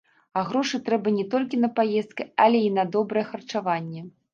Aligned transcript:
А 0.39 0.45
грошы 0.47 0.79
трэба 0.87 1.13
не 1.19 1.27
толькі 1.35 1.61
на 1.67 1.71
паездкі, 1.77 2.31
але 2.49 2.67
і 2.71 2.77
на 2.83 2.91
добрае 2.97 3.29
харчаванне. 3.33 4.01